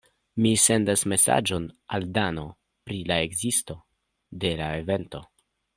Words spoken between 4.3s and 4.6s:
de